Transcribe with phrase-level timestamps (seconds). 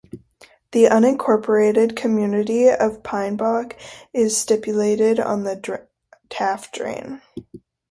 [0.71, 3.75] The unincorporated community of Pinnebog
[4.13, 5.87] is situated on the
[6.31, 7.21] Taft Drain.